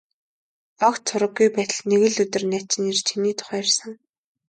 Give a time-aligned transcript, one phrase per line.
[0.87, 3.91] Огт сураггүй байтал нэг өдөр найз чинь ирж, чиний тухай ярьсан.